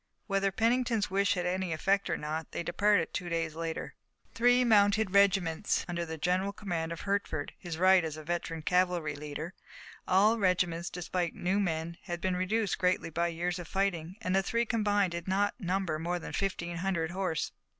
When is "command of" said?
6.53-7.01